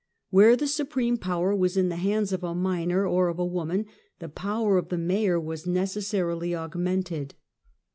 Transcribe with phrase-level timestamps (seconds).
[0.31, 3.85] Where the supreme power was in the hands f a minor, or of a woman,
[4.17, 7.35] the power of the mayor was ecessarily augmented.